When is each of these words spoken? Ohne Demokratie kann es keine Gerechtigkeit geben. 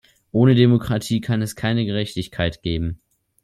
Ohne 0.31 0.55
Demokratie 0.55 1.21
kann 1.21 1.43
es 1.43 1.55
keine 1.55 1.85
Gerechtigkeit 1.85 2.63
geben. 2.63 2.99